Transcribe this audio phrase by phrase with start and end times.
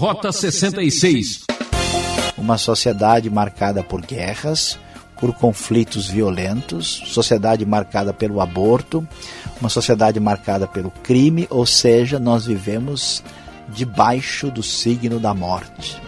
[0.00, 1.44] Rota 66.
[2.38, 4.78] Uma sociedade marcada por guerras,
[5.20, 9.06] por conflitos violentos, sociedade marcada pelo aborto,
[9.60, 13.22] uma sociedade marcada pelo crime, ou seja, nós vivemos
[13.68, 16.00] debaixo do signo da morte.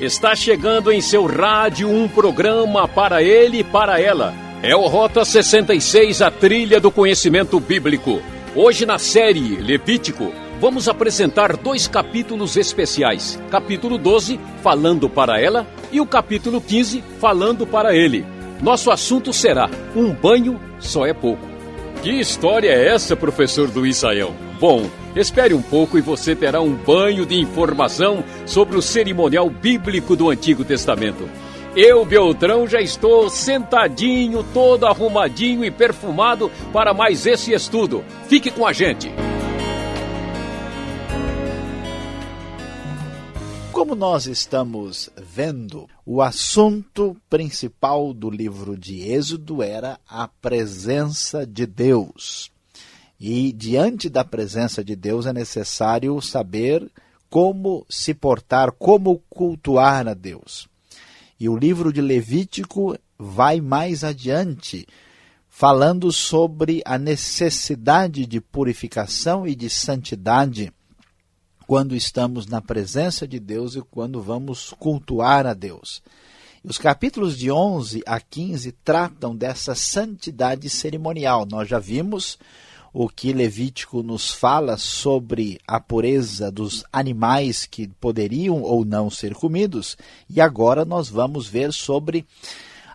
[0.00, 4.34] Está chegando em seu rádio um programa para ele e para ela.
[4.64, 8.20] É o Rota 66, a trilha do conhecimento bíblico.
[8.56, 13.40] Hoje na série Levítico, vamos apresentar dois capítulos especiais.
[13.50, 18.24] Capítulo 12, falando para ela, e o capítulo 15, falando para ele.
[18.62, 21.48] Nosso assunto será: um banho só é pouco.
[22.02, 24.34] Que história é essa, professor Luiz Saião?
[24.60, 30.14] Bom, espere um pouco e você terá um banho de informação sobre o cerimonial bíblico
[30.14, 31.28] do Antigo Testamento.
[31.74, 38.04] Eu, Beltrão, já estou sentadinho, todo arrumadinho e perfumado para mais esse estudo.
[38.28, 39.10] Fique com a gente.
[43.80, 51.64] Como nós estamos vendo, o assunto principal do livro de Êxodo era a presença de
[51.64, 52.52] Deus.
[53.18, 56.90] E diante da presença de Deus é necessário saber
[57.30, 60.68] como se portar, como cultuar a Deus.
[61.40, 64.86] E o livro de Levítico vai mais adiante,
[65.48, 70.70] falando sobre a necessidade de purificação e de santidade
[71.70, 76.02] quando estamos na presença de Deus e quando vamos cultuar a Deus.
[76.64, 81.46] Os capítulos de 11 a 15 tratam dessa santidade cerimonial.
[81.46, 82.36] Nós já vimos
[82.92, 89.32] o que Levítico nos fala sobre a pureza dos animais que poderiam ou não ser
[89.32, 89.96] comidos,
[90.28, 92.26] e agora nós vamos ver sobre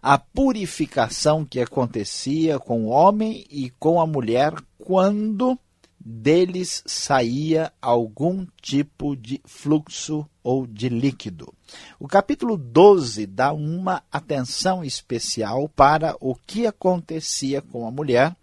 [0.02, 5.58] a purificação que acontecia com o homem e com a mulher quando
[6.06, 11.52] deles saía algum tipo de fluxo ou de líquido.
[12.00, 18.36] O capítulo 12 dá uma atenção especial para o que acontecia com a mulher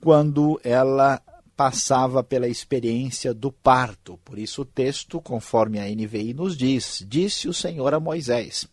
[0.00, 1.20] quando ela
[1.56, 4.18] passava pela experiência do parto.
[4.24, 8.66] Por isso o texto, conforme a NVI nos diz, disse o Senhor a Moisés: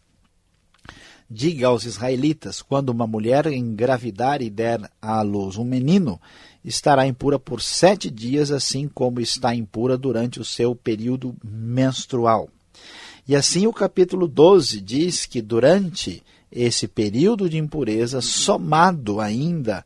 [1.30, 6.20] Diga aos israelitas, quando uma mulher engravidar e der à luz um menino,
[6.64, 12.50] estará impura por sete dias, assim como está impura durante o seu período menstrual.
[13.28, 19.86] E assim o capítulo 12 diz que durante esse período de impureza, somado ainda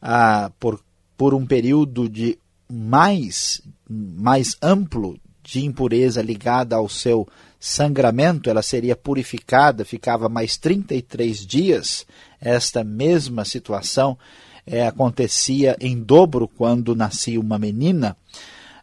[0.00, 0.78] ah, por,
[1.16, 2.38] por um período de
[2.70, 7.26] mais, mais amplo de impureza ligada ao seu
[7.64, 12.04] sangramento, ela seria purificada, ficava mais 33 dias.
[12.40, 14.18] Esta mesma situação
[14.66, 18.16] é, acontecia em dobro quando nascia uma menina.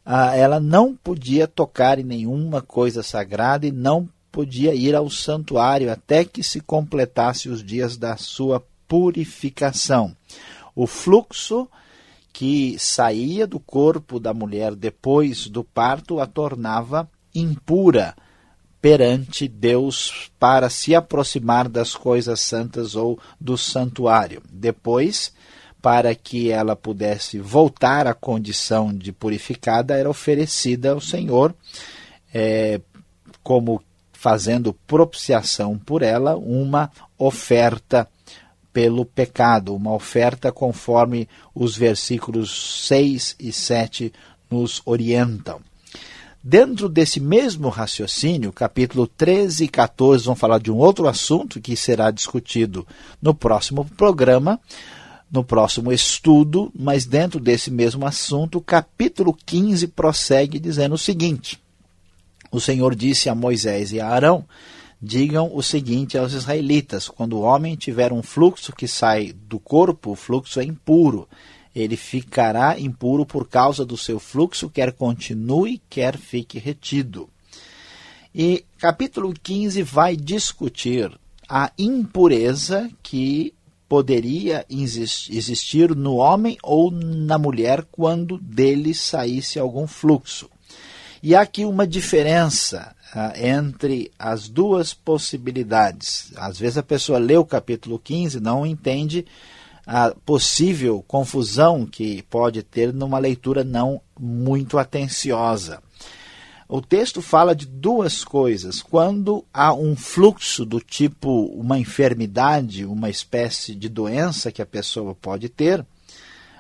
[0.05, 5.91] Ah, ela não podia tocar em nenhuma coisa sagrada e não podia ir ao santuário
[5.91, 10.15] até que se completasse os dias da sua purificação
[10.73, 11.67] o fluxo
[12.31, 18.15] que saía do corpo da mulher depois do parto a tornava impura
[18.81, 24.41] perante Deus para se aproximar das coisas santas ou do santuário.
[24.49, 25.33] Depois,
[25.81, 31.53] para que ela pudesse voltar à condição de purificada, era oferecida ao Senhor,
[32.33, 32.79] é,
[33.43, 33.81] como
[34.11, 38.07] fazendo propiciação por ela, uma oferta
[38.73, 44.13] pelo pecado, uma oferta conforme os versículos 6 e 7
[44.49, 45.61] nos orientam.
[46.41, 51.75] Dentro desse mesmo raciocínio, capítulo 13 e 14 vão falar de um outro assunto que
[51.75, 52.87] será discutido
[53.21, 54.57] no próximo programa,
[55.29, 61.59] no próximo estudo, mas dentro desse mesmo assunto, capítulo 15 prossegue dizendo o seguinte:
[62.49, 64.45] O Senhor disse a Moisés e a Arão:
[65.01, 70.11] digam o seguinte aos israelitas: quando o homem tiver um fluxo que sai do corpo,
[70.11, 71.27] o fluxo é impuro.
[71.79, 77.29] Ele ficará impuro por causa do seu fluxo, quer continue, quer fique retido.
[78.33, 81.11] E capítulo 15 vai discutir
[81.47, 83.53] a impureza que
[83.87, 90.47] poderia existir no homem ou na mulher quando dele saísse algum fluxo.
[91.23, 96.31] E há aqui uma diferença ah, entre as duas possibilidades.
[96.35, 99.25] Às vezes a pessoa lê o capítulo 15 não entende
[99.91, 105.81] a possível confusão que pode ter numa leitura não muito atenciosa.
[106.67, 108.83] O texto fala de duas coisas.
[108.83, 115.15] Quando há um fluxo do tipo uma enfermidade, uma espécie de doença que a pessoa
[115.15, 115.83] pode ter,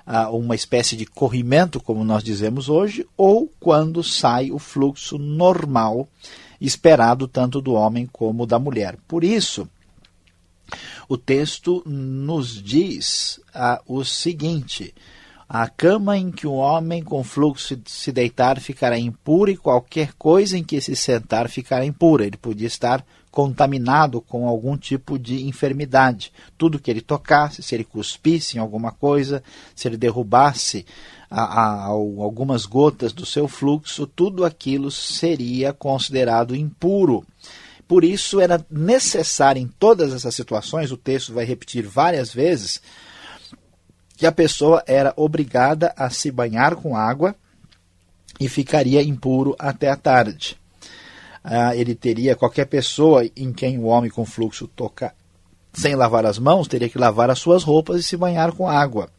[0.07, 6.09] ah, uma espécie de corrimento, como nós dizemos hoje, ou quando sai o fluxo normal
[6.59, 8.97] esperado tanto do homem como da mulher.
[9.07, 9.69] Por isso,
[11.09, 14.93] o texto nos diz ah, o seguinte:
[15.49, 20.55] a cama em que o homem com fluxo se deitar ficará impura, e qualquer coisa
[20.55, 22.27] em que se sentar ficará impura.
[22.27, 26.31] Ele podia estar contaminado com algum tipo de enfermidade.
[26.55, 29.41] Tudo que ele tocasse, se ele cuspisse em alguma coisa,
[29.75, 30.85] se ele derrubasse
[31.27, 37.25] a, a, a, algumas gotas do seu fluxo, tudo aquilo seria considerado impuro.
[37.89, 42.79] Por isso era necessário em todas essas situações, o texto vai repetir várias vezes,
[44.15, 47.35] que a pessoa era obrigada a se banhar com água
[48.39, 50.55] e ficaria impuro até a tarde.
[51.43, 55.11] Ah, ele teria, qualquer pessoa em quem o homem com fluxo toca
[55.73, 59.09] sem lavar as mãos, teria que lavar as suas roupas e se banhar com água.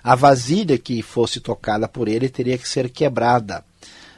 [0.00, 3.64] A vasilha que fosse tocada por ele teria que ser quebrada.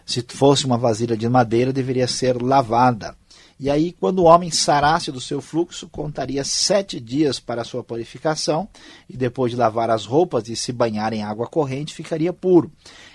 [0.05, 3.17] Se fosse uma vasilha de madeira, deveria ser lavada.
[3.59, 8.69] E aí, quando o homem sarasse do seu fluxo, contaria sete dias para sua purificação,
[9.09, 12.71] e depois de lavar as roupas e se banhar em água corrente, ficaria puro.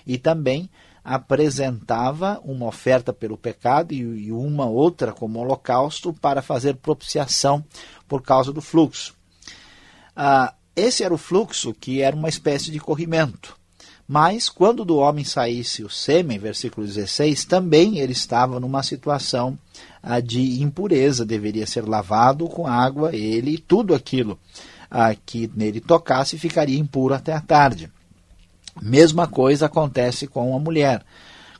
[0.08, 0.70] E também
[1.04, 7.64] apresentava uma oferta pelo pecado e uma outra como holocausto para fazer propiciação
[8.08, 9.16] por causa do fluxo.
[10.16, 13.58] Ah, esse era o fluxo que era uma espécie de corrimento.
[14.08, 19.58] Mas quando do homem saísse o sêmen, versículo 16, também ele estava numa situação
[20.02, 24.40] ah, de impureza, deveria ser lavado com água, ele e tudo aquilo
[24.90, 27.92] ah, que nele tocasse ficaria impuro até a tarde.
[28.82, 31.04] Mesma coisa acontece com a mulher.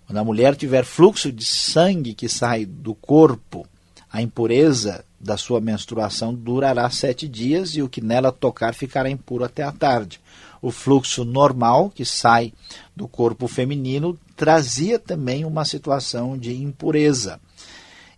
[0.06, 3.68] Quando a mulher tiver fluxo de sangue que sai do corpo,
[4.12, 9.44] a impureza da sua menstruação durará sete dias e o que nela tocar ficará impuro
[9.44, 10.20] até a tarde
[10.62, 12.54] o fluxo normal que sai
[12.96, 17.40] do corpo feminino trazia também uma situação de impureza.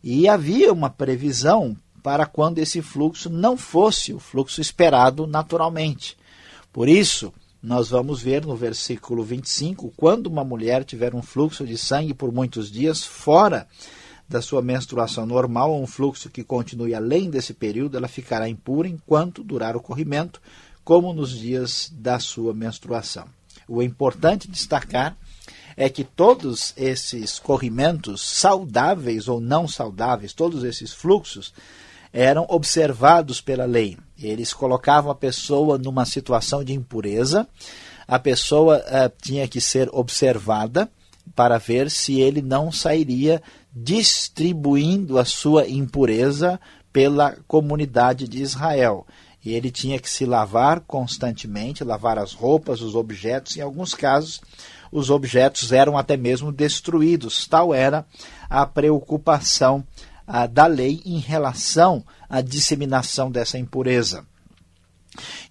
[0.03, 6.17] E havia uma previsão para quando esse fluxo não fosse o fluxo esperado naturalmente.
[6.73, 11.77] Por isso, nós vamos ver no versículo 25, quando uma mulher tiver um fluxo de
[11.77, 13.67] sangue por muitos dias fora
[14.27, 19.43] da sua menstruação normal, um fluxo que continue além desse período, ela ficará impura enquanto
[19.43, 20.41] durar o corrimento,
[20.83, 23.25] como nos dias da sua menstruação.
[23.67, 25.15] O importante destacar
[25.75, 31.53] é que todos esses corrimentos, saudáveis ou não saudáveis, todos esses fluxos,
[32.13, 33.97] eram observados pela lei.
[34.19, 37.47] Eles colocavam a pessoa numa situação de impureza,
[38.07, 40.89] a pessoa uh, tinha que ser observada
[41.35, 43.41] para ver se ele não sairia
[43.73, 46.59] distribuindo a sua impureza
[46.91, 49.05] pela comunidade de Israel
[49.43, 53.57] e ele tinha que se lavar constantemente, lavar as roupas, os objetos.
[53.57, 54.39] Em alguns casos,
[54.91, 57.47] os objetos eram até mesmo destruídos.
[57.47, 58.05] Tal era
[58.49, 59.83] a preocupação
[60.27, 64.25] ah, da lei em relação à disseminação dessa impureza.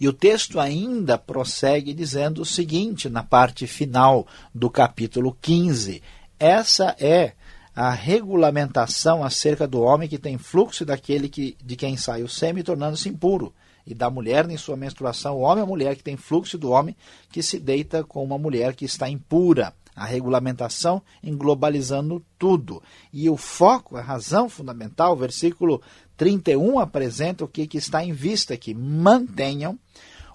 [0.00, 6.02] E o texto ainda prossegue dizendo o seguinte, na parte final do capítulo 15:
[6.38, 7.34] essa é
[7.74, 12.64] a regulamentação acerca do homem que tem fluxo daquele que, de quem sai o sêmen,
[12.64, 13.52] tornando-se impuro
[13.90, 16.70] e da mulher em sua menstruação, o homem e a mulher que tem fluxo do
[16.70, 16.96] homem
[17.30, 19.74] que se deita com uma mulher que está impura.
[19.94, 22.82] A regulamentação englobalizando tudo.
[23.12, 25.82] E o foco, a razão fundamental, o versículo
[26.16, 28.72] 31 apresenta o que, que está em vista aqui.
[28.72, 29.78] Mantenham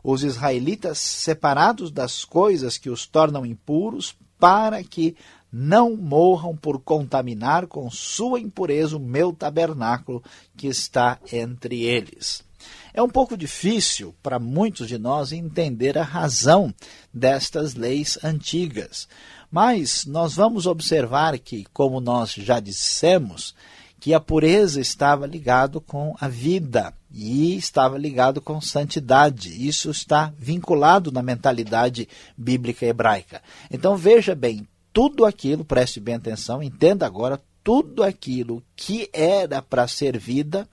[0.04, 5.16] os israelitas separados das coisas que os tornam impuros, para que
[5.52, 10.22] não morram por contaminar com sua impureza o meu tabernáculo
[10.56, 12.45] que está entre eles.
[12.94, 16.74] É um pouco difícil para muitos de nós entender a razão
[17.14, 19.08] destas leis antigas,
[19.52, 23.54] mas nós vamos observar que, como nós já dissemos,
[24.00, 29.68] que a pureza estava ligado com a vida e estava ligado com santidade.
[29.68, 32.08] Isso está vinculado na mentalidade
[32.38, 33.42] bíblica hebraica.
[33.72, 39.88] Então veja bem, tudo aquilo, preste bem atenção, entenda agora, tudo aquilo que era para
[39.88, 40.70] ser vida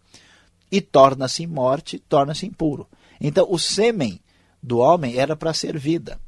[0.72, 2.88] e torna-se morte, torna-se impuro.
[3.20, 4.18] Então, o sêmen
[4.62, 6.18] do homem era para ser vida.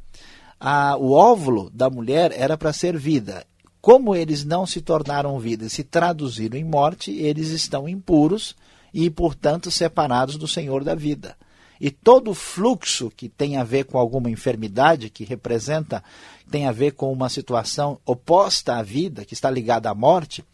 [0.61, 3.47] A, o óvulo da mulher era para ser vida.
[3.81, 8.55] Como eles não se tornaram vida, se traduziram em morte, eles estão impuros
[8.93, 11.37] e, portanto, separados do Senhor da vida.
[11.81, 16.05] E todo fluxo que tem a ver com alguma enfermidade, que representa,
[16.51, 20.45] tem a ver com uma situação oposta à vida, que está ligada à morte,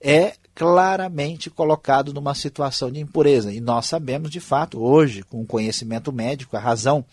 [0.00, 3.52] é claramente colocado numa situação de impureza.
[3.52, 7.04] E nós sabemos, de fato, hoje, com o conhecimento médico, a razão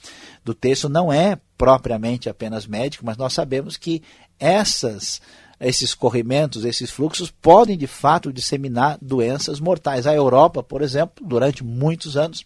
[0.45, 4.01] do texto não é propriamente apenas médico, mas nós sabemos que
[4.39, 5.21] essas
[5.59, 10.05] esses corrimentos, esses fluxos podem de fato disseminar doenças mortais.
[10.05, 12.45] A Europa, por exemplo, durante muitos anos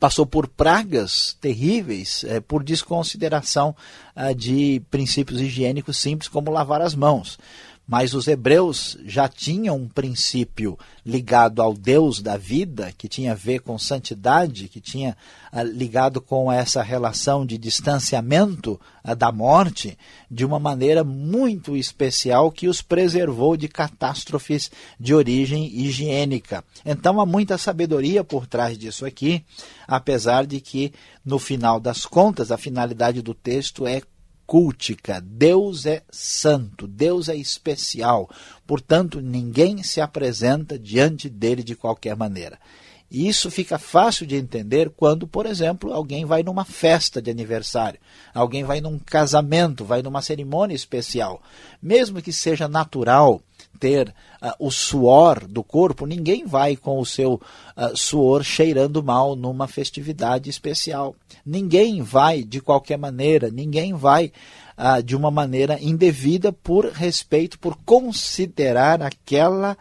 [0.00, 3.76] passou por pragas terríveis é, por desconsideração
[4.16, 7.38] ah, de princípios higiênicos simples como lavar as mãos.
[7.86, 13.34] Mas os hebreus já tinham um princípio ligado ao Deus da vida, que tinha a
[13.34, 15.16] ver com santidade, que tinha
[15.52, 19.98] uh, ligado com essa relação de distanciamento uh, da morte,
[20.30, 26.64] de uma maneira muito especial que os preservou de catástrofes de origem higiênica.
[26.86, 29.44] Então há muita sabedoria por trás disso aqui,
[29.88, 30.92] apesar de que,
[31.24, 34.02] no final das contas, a finalidade do texto é
[34.52, 35.18] cultica.
[35.18, 38.28] Deus é santo, Deus é especial.
[38.66, 42.58] Portanto, ninguém se apresenta diante dele de qualquer maneira.
[43.10, 47.98] E isso fica fácil de entender quando, por exemplo, alguém vai numa festa de aniversário,
[48.34, 51.40] alguém vai num casamento, vai numa cerimônia especial.
[51.82, 53.40] Mesmo que seja natural
[53.78, 59.34] ter uh, o suor do corpo, ninguém vai com o seu uh, suor cheirando mal
[59.34, 61.14] numa festividade especial.
[61.44, 64.32] Ninguém vai de qualquer maneira, ninguém vai
[64.78, 69.76] uh, de uma maneira indevida por respeito, por considerar aquela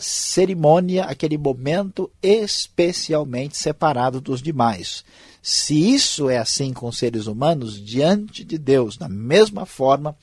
[0.00, 5.04] cerimônia, aquele momento especialmente separado dos demais.
[5.40, 10.16] Se isso é assim com seres humanos, diante de Deus, da mesma forma,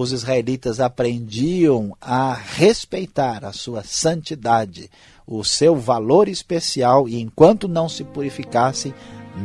[0.00, 4.88] os israelitas aprendiam a respeitar a sua santidade,
[5.26, 8.94] o seu valor especial, e enquanto não se purificassem,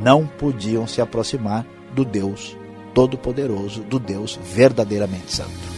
[0.04, 2.56] não podiam se aproximar do Deus
[2.94, 5.73] Todo-Poderoso, do Deus verdadeiramente santo.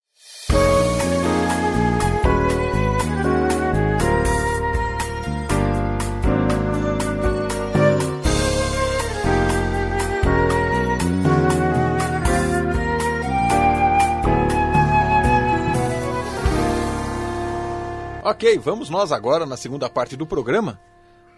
[18.22, 20.78] Ok, vamos nós agora na segunda parte do programa.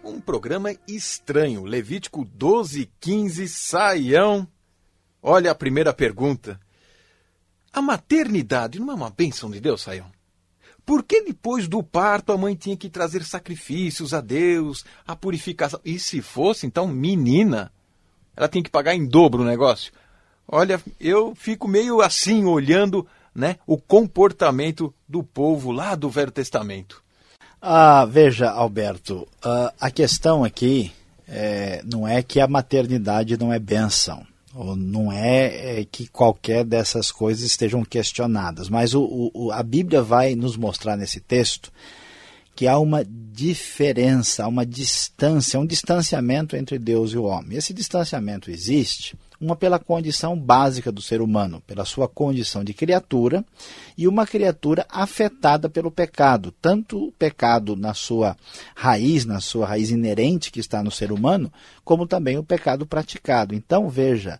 [0.03, 1.63] Um programa estranho.
[1.63, 4.45] Levítico 12, 15, saião.
[5.21, 6.59] Olha a primeira pergunta.
[7.71, 10.07] A maternidade não é uma bênção de Deus, Saião?
[10.85, 15.79] Por que depois do parto a mãe tinha que trazer sacrifícios a Deus, a purificação?
[15.85, 17.71] E se fosse, então, menina,
[18.35, 19.93] ela tem que pagar em dobro o negócio?
[20.47, 27.03] Olha, eu fico meio assim olhando né, o comportamento do povo lá do Velho Testamento.
[27.61, 30.91] Ah, veja, Alberto, uh, a questão aqui
[31.27, 34.25] é, não é que a maternidade não é benção.
[34.75, 40.35] Não é, é, que qualquer dessas coisas estejam questionadas, mas o, o, a Bíblia vai
[40.35, 41.71] nos mostrar nesse texto
[42.55, 47.57] que há uma diferença, há uma distância, um distanciamento entre Deus e o homem.
[47.57, 53.43] Esse distanciamento existe uma pela condição básica do ser humano, pela sua condição de criatura,
[53.97, 58.35] e uma criatura afetada pelo pecado, tanto o pecado na sua
[58.75, 61.51] raiz, na sua raiz inerente que está no ser humano,
[61.85, 63.55] como também o pecado praticado.
[63.55, 64.39] Então, veja,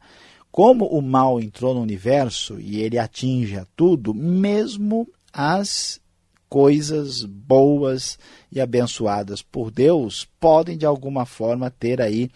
[0.51, 6.01] como o mal entrou no universo e ele atinge a tudo, mesmo as
[6.49, 8.17] coisas boas
[8.51, 12.31] e abençoadas por Deus podem de alguma forma ter aí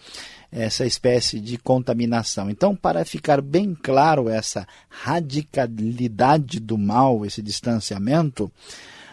[0.54, 2.48] essa espécie de contaminação.
[2.48, 8.50] Então, para ficar bem claro essa radicalidade do mal, esse distanciamento,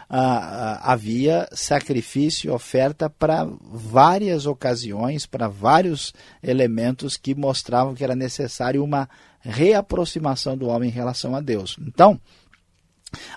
[0.08, 8.16] ah, havia sacrifício e oferta para várias ocasiões, para vários elementos que mostravam que era
[8.16, 11.76] necessário uma reaproximação do homem em relação a Deus.
[11.82, 12.22] Então,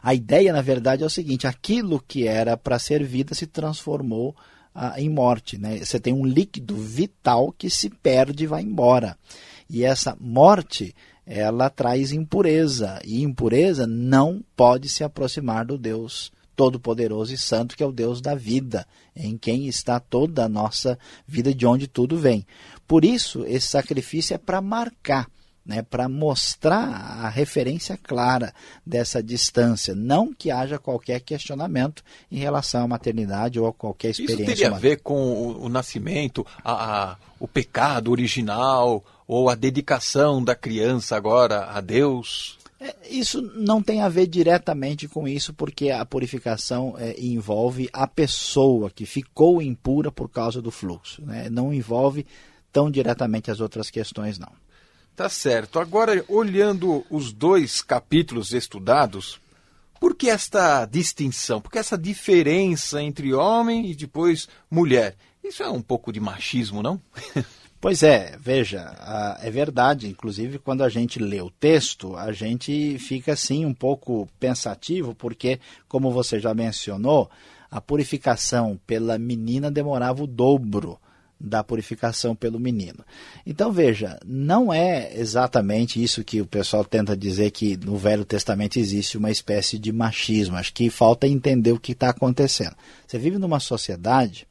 [0.03, 4.37] a ideia, na verdade, é o seguinte: aquilo que era para ser vida se transformou
[4.75, 5.57] ah, em morte.
[5.57, 5.79] Né?
[5.79, 9.17] Você tem um líquido vital que se perde e vai embora.
[9.69, 10.95] E essa morte
[11.27, 17.83] ela traz impureza, e impureza não pode se aproximar do Deus Todo-Poderoso e Santo, que
[17.83, 22.17] é o Deus da vida, em quem está toda a nossa vida, de onde tudo
[22.17, 22.47] vem.
[22.87, 25.29] Por isso, esse sacrifício é para marcar,
[25.65, 26.85] né, para mostrar
[27.25, 28.53] a referência clara
[28.85, 34.43] dessa distância, não que haja qualquer questionamento em relação à maternidade ou a qualquer experiência.
[34.43, 39.55] Isso teria a ver com o, o nascimento, a, a, o pecado original ou a
[39.55, 42.59] dedicação da criança agora a Deus?
[42.79, 48.07] É, isso não tem a ver diretamente com isso, porque a purificação é, envolve a
[48.07, 51.23] pessoa que ficou impura por causa do fluxo.
[51.25, 51.49] Né?
[51.49, 52.27] Não envolve
[52.71, 54.53] tão diretamente as outras questões, não.
[55.17, 55.79] Tá certo.
[55.79, 59.41] Agora, olhando os dois capítulos estudados,
[60.01, 61.61] por que esta distinção?
[61.61, 65.17] Por que essa diferença entre homem e depois mulher?
[65.43, 67.01] Isso é um pouco de machismo, não?
[67.81, 70.09] Pois é, veja, é verdade.
[70.09, 75.61] Inclusive, quando a gente lê o texto, a gente fica assim um pouco pensativo, porque,
[75.87, 77.31] como você já mencionou,
[77.71, 80.99] a purificação pela menina demorava o dobro
[81.45, 83.05] da purificação pelo menino.
[83.45, 88.79] Então veja, não é exatamente isso que o pessoal tenta dizer que no Velho Testamento
[88.79, 90.57] existe uma espécie de machismo.
[90.57, 92.75] Acho que falta entender o que está acontecendo.
[93.07, 94.47] Você vive numa sociedade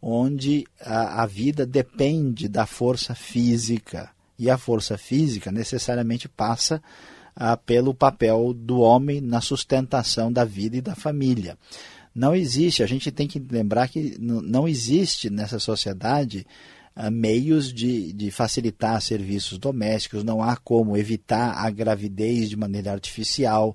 [0.00, 4.10] onde a, a vida depende da força física.
[4.38, 6.80] E a força física necessariamente passa
[7.34, 11.58] ah, pelo papel do homem na sustentação da vida e da família.
[12.18, 16.44] Não existe, a gente tem que lembrar que não existe nessa sociedade
[16.92, 22.90] ah, meios de, de facilitar serviços domésticos, não há como evitar a gravidez de maneira
[22.90, 23.72] artificial,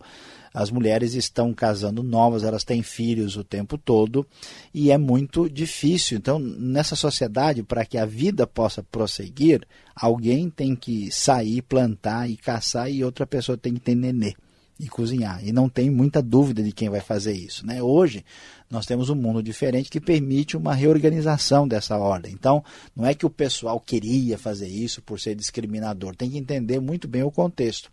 [0.53, 4.27] as mulheres estão casando novas, elas têm filhos o tempo todo
[4.73, 6.17] e é muito difícil.
[6.17, 12.35] Então, nessa sociedade, para que a vida possa prosseguir, alguém tem que sair, plantar e
[12.35, 14.35] caçar e outra pessoa tem que ter nenê
[14.83, 15.39] e cozinhar.
[15.45, 17.65] E não tem muita dúvida de quem vai fazer isso.
[17.65, 17.81] Né?
[17.81, 18.25] Hoje,
[18.69, 22.33] nós temos um mundo diferente que permite uma reorganização dessa ordem.
[22.33, 26.79] Então, não é que o pessoal queria fazer isso por ser discriminador, tem que entender
[26.81, 27.89] muito bem o contexto.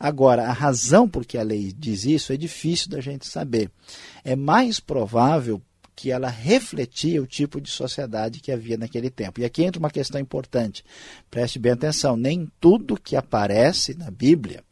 [0.00, 3.70] Agora, a razão por que a lei diz isso é difícil da gente saber.
[4.24, 5.60] É mais provável
[5.94, 9.40] que ela refletia o tipo de sociedade que havia naquele tempo.
[9.40, 10.82] E aqui entra uma questão importante.
[11.30, 14.64] Preste bem atenção: nem tudo que aparece na Bíblia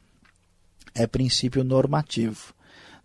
[0.94, 2.54] é princípio normativo.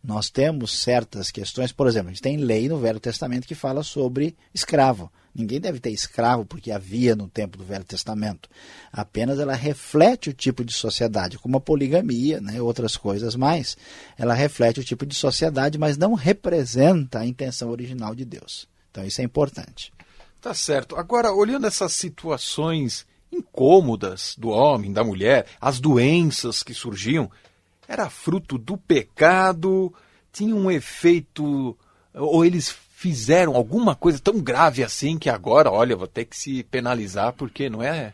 [0.04, 3.82] Nós temos certas questões, por exemplo, a gente tem lei no Velho Testamento que fala
[3.82, 5.12] sobre escravo.
[5.34, 8.48] Ninguém deve ter escravo porque havia no tempo do Velho Testamento.
[8.94, 13.76] Apenas ela reflete o tipo de sociedade, como a poligamia, né, outras coisas mais.
[14.18, 18.68] Ela reflete o tipo de sociedade, mas não representa a intenção original de Deus.
[18.92, 19.92] Então isso é importante.
[20.40, 20.96] Tá certo.
[20.96, 27.30] Agora, olhando essas situações incômodas do homem, da mulher, as doenças que surgiam,
[27.88, 29.94] era fruto do pecado,
[30.32, 31.78] tinha um efeito.
[32.14, 36.64] Ou eles fizeram alguma coisa tão grave assim que agora, olha, vou ter que se
[36.64, 38.14] penalizar porque não é,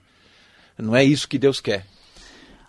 [0.78, 1.86] não é isso que Deus quer.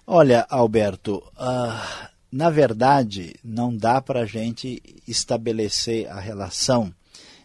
[0.07, 6.95] Olha, Alberto, uh, na verdade, não dá para a gente estabelecer a relação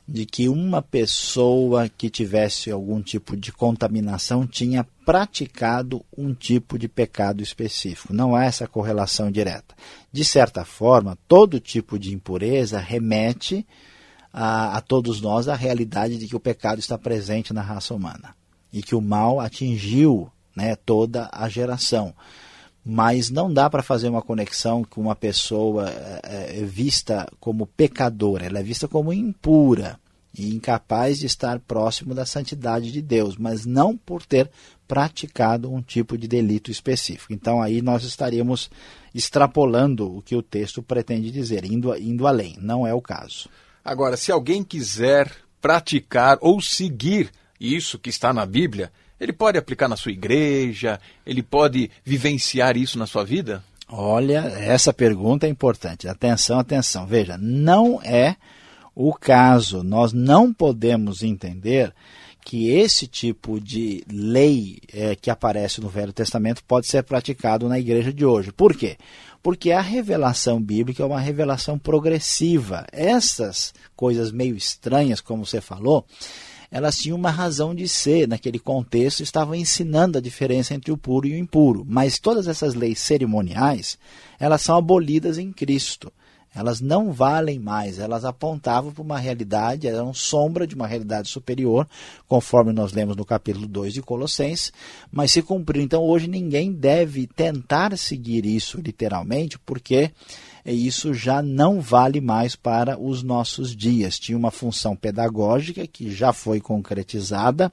[0.08, 6.88] de que uma pessoa que tivesse algum tipo de contaminação tinha praticado um tipo de
[6.88, 8.14] pecado específico.
[8.14, 9.76] Não há essa correlação direta.
[10.12, 13.68] De certa forma, todo tipo de impureza remete
[14.32, 18.34] a, a todos nós a realidade de que o pecado está presente na raça humana
[18.72, 22.14] e que o mal atingiu né, toda a geração
[22.90, 28.46] mas não dá para fazer uma conexão com uma pessoa é, é, vista como pecadora,
[28.46, 30.00] ela é vista como impura
[30.34, 34.50] e incapaz de estar próximo da santidade de Deus, mas não por ter
[34.88, 37.34] praticado um tipo de delito específico.
[37.34, 38.70] Então aí nós estaríamos
[39.14, 42.56] extrapolando o que o texto pretende dizer, indo, indo além.
[42.62, 43.50] Não é o caso.
[43.84, 49.88] Agora, se alguém quiser praticar ou seguir isso que está na Bíblia, ele pode aplicar
[49.88, 51.00] na sua igreja?
[51.26, 53.64] Ele pode vivenciar isso na sua vida?
[53.90, 56.08] Olha, essa pergunta é importante.
[56.08, 57.06] Atenção, atenção.
[57.08, 58.36] Veja, não é
[58.94, 59.84] o caso.
[59.84, 61.94] Nós não podemos entender
[62.48, 67.78] que esse tipo de lei é, que aparece no Velho Testamento pode ser praticado na
[67.78, 68.52] igreja de hoje.
[68.52, 68.98] Por quê?
[69.44, 72.86] Porque a revelação bíblica é uma revelação progressiva.
[72.92, 76.06] Essas coisas meio estranhas, como você falou,
[76.72, 81.28] elas tinham uma razão de ser naquele contexto, estavam ensinando a diferença entre o puro
[81.28, 81.86] e o impuro.
[81.88, 83.98] Mas todas essas leis cerimoniais,
[84.40, 86.12] elas são abolidas em Cristo.
[86.58, 91.88] Elas não valem mais, elas apontavam para uma realidade, eram sombra de uma realidade superior,
[92.28, 94.74] conforme nós lemos no capítulo 2 de Colossenses,
[95.12, 95.84] mas se cumpriu.
[95.84, 100.12] Então hoje ninguém deve tentar seguir isso literalmente, porque
[100.66, 104.18] isso já não vale mais para os nossos dias.
[104.18, 107.72] Tinha uma função pedagógica que já foi concretizada,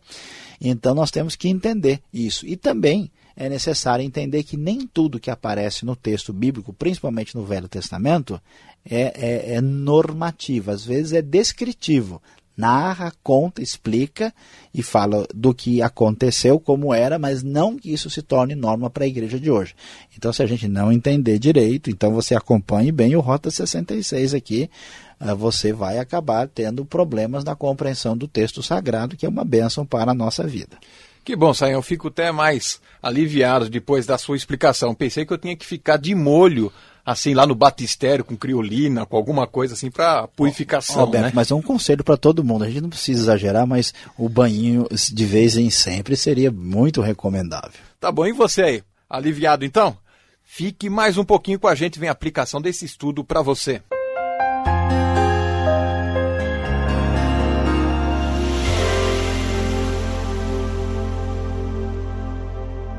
[0.60, 2.46] então nós temos que entender isso.
[2.46, 7.44] E também é necessário entender que nem tudo que aparece no texto bíblico, principalmente no
[7.44, 8.40] Velho Testamento,
[8.88, 12.22] é, é, é normativo, às vezes é descritivo.
[12.56, 14.32] Narra, conta, explica
[14.72, 19.02] e fala do que aconteceu, como era, mas não que isso se torne norma para
[19.02, 19.74] a igreja de hoje.
[20.16, 24.70] Então, se a gente não entender direito, então você acompanhe bem o Rota 66 aqui,
[25.18, 29.84] ah, você vai acabar tendo problemas na compreensão do texto sagrado, que é uma bênção
[29.84, 30.78] para a nossa vida.
[31.24, 31.78] Que bom, Sayão.
[31.78, 34.94] Eu fico até mais aliviado depois da sua explicação.
[34.94, 36.70] Pensei que eu tinha que ficar de molho,
[37.04, 41.10] assim, lá no batistério, com criolina, com alguma coisa assim, para purificação.
[41.10, 41.32] Né?
[41.34, 42.64] Mas é um conselho para todo mundo.
[42.64, 47.80] A gente não precisa exagerar, mas o banhinho de vez em sempre seria muito recomendável.
[47.98, 48.26] Tá bom.
[48.26, 48.82] E você aí?
[49.08, 49.96] Aliviado então?
[50.44, 53.80] Fique mais um pouquinho com a gente, vem a aplicação desse estudo para você.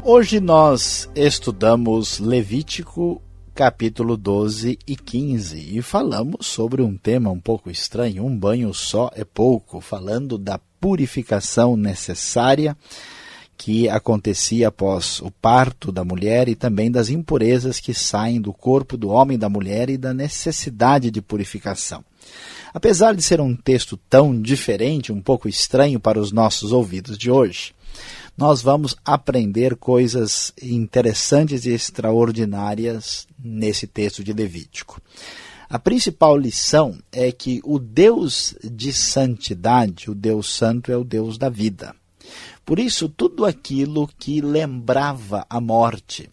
[0.07, 3.19] Hoje nós estudamos Levítico
[3.55, 9.09] capítulo 12 e 15 e falamos sobre um tema um pouco estranho, um banho só
[9.15, 12.77] é pouco, falando da purificação necessária
[13.57, 18.95] que acontecia após o parto da mulher e também das impurezas que saem do corpo
[18.95, 22.05] do homem e da mulher e da necessidade de purificação.
[22.71, 27.31] Apesar de ser um texto tão diferente, um pouco estranho para os nossos ouvidos de
[27.31, 27.73] hoje,
[28.37, 35.01] nós vamos aprender coisas interessantes e extraordinárias nesse texto de Levítico.
[35.69, 41.37] A principal lição é que o Deus de santidade, o Deus santo, é o Deus
[41.37, 41.95] da vida.
[42.65, 46.29] Por isso, tudo aquilo que lembrava a morte,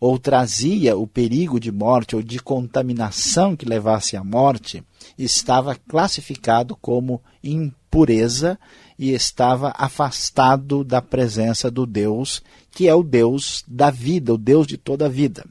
[0.00, 4.82] ou trazia o perigo de morte ou de contaminação que levasse à morte,
[5.18, 8.58] estava classificado como impureza
[8.98, 14.66] e estava afastado da presença do Deus, que é o Deus da vida, o Deus
[14.66, 15.44] de toda a vida.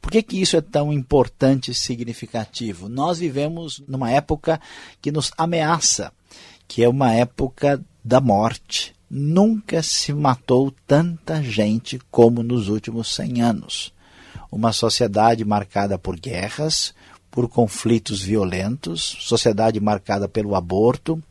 [0.00, 2.88] Por que, que isso é tão importante e significativo?
[2.88, 4.60] Nós vivemos numa época
[5.02, 6.12] que nos ameaça,
[6.68, 8.94] que é uma época da morte.
[9.10, 13.92] Nunca se matou tanta gente como nos últimos 100 anos.
[14.50, 16.94] Uma sociedade marcada por guerras,
[17.36, 21.22] por conflitos violentos, sociedade marcada pelo aborto,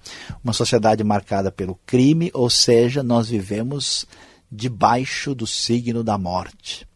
[0.44, 4.06] uma sociedade marcada pelo crime, ou seja, nós vivemos
[4.52, 6.88] debaixo do signo da morte.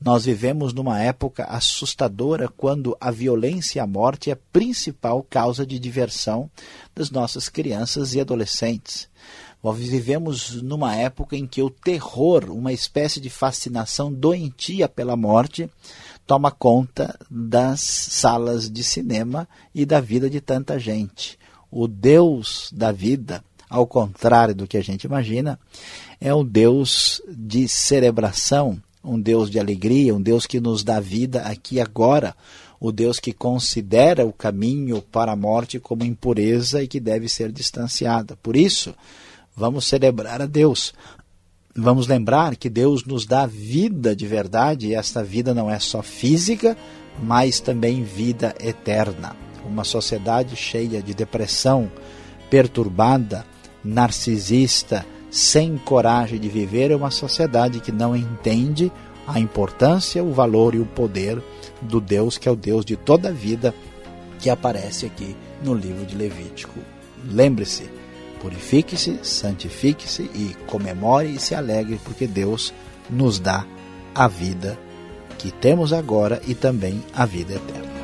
[0.00, 5.66] Nós vivemos numa época assustadora quando a violência e a morte é a principal causa
[5.66, 6.50] de diversão
[6.94, 9.06] das nossas crianças e adolescentes.
[9.62, 15.68] Nós vivemos numa época em que o terror, uma espécie de fascinação doentia pela morte,
[16.26, 21.38] toma conta das salas de cinema e da vida de tanta gente.
[21.70, 25.58] O Deus da vida, ao contrário do que a gente imagina,
[26.20, 31.42] é um Deus de celebração, um Deus de alegria, um Deus que nos dá vida
[31.42, 32.34] aqui e agora,
[32.80, 37.52] o Deus que considera o caminho para a morte como impureza e que deve ser
[37.52, 38.36] distanciada.
[38.42, 38.94] Por isso,
[39.56, 40.92] vamos celebrar a Deus,
[41.78, 46.00] Vamos lembrar que Deus nos dá vida de verdade e esta vida não é só
[46.00, 46.74] física,
[47.22, 49.36] mas também vida eterna.
[49.62, 51.90] Uma sociedade cheia de depressão,
[52.48, 53.44] perturbada,
[53.84, 58.90] narcisista, sem coragem de viver é uma sociedade que não entende
[59.26, 61.42] a importância, o valor e o poder
[61.82, 63.74] do Deus que é o Deus de toda a vida
[64.38, 66.78] que aparece aqui no livro de Levítico.
[67.30, 67.90] Lembre-se,
[68.40, 72.72] Purifique-se, santifique-se e comemore e se alegre, porque Deus
[73.08, 73.64] nos dá
[74.14, 74.78] a vida
[75.38, 77.96] que temos agora e também a vida eterna.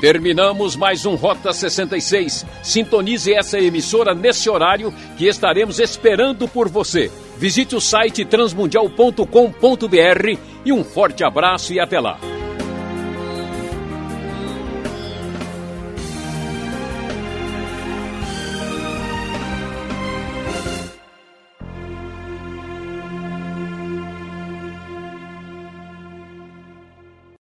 [0.00, 2.46] Terminamos mais um Rota 66.
[2.62, 7.10] Sintonize essa emissora nesse horário que estaremos esperando por você.
[7.36, 12.18] Visite o site transmundial.com.br e um forte abraço e até lá.